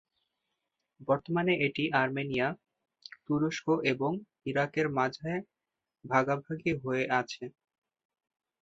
[1.07, 2.47] বর্তমানে এটি আর্মেনিয়া,
[3.25, 4.11] তুরস্ক এবং
[4.45, 5.31] ইরাকের মাঝে
[6.05, 7.43] ভাগাভাগি হয়ে আছে।